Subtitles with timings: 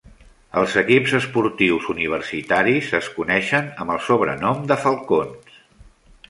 [0.59, 5.63] Els equips esportius universitaris es coneixen amb el sobrenom de Falcons.